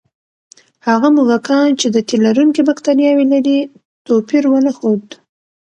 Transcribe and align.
هغه 0.87 1.07
موږکان 1.15 1.67
چې 1.79 1.87
د 1.95 1.97
تیلرونکي 2.09 2.61
بکتریاوې 2.69 3.25
لري، 3.33 3.59
توپیر 4.05 4.43
ونه 4.47 4.71
ښود. 4.77 5.03